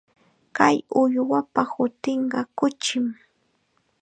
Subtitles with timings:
[0.55, 3.05] Kay uywapa hutinqa kuchim.